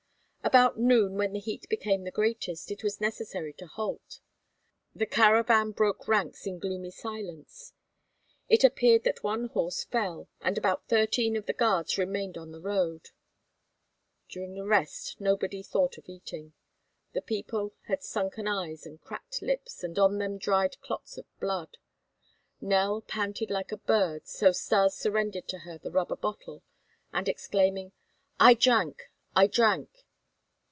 [0.43, 4.21] About noon, when the heat became the greatest, it was necessary to halt.
[4.95, 7.73] The caravan broke ranks in gloomy silence.
[8.49, 12.59] It appeared that one horse fell and about thirteen of the guards remained on the
[12.59, 13.09] road.
[14.29, 16.53] During the rest nobody thought of eating.
[17.13, 21.77] The people had sunken eyes and cracked lips and on them dried clots of blood.
[22.59, 26.63] Nell panted like a bird, so Stas surrendered to her the rubber bottle,
[27.13, 27.91] and exclaiming:
[28.39, 29.11] "I drank!
[29.35, 30.07] I drank!"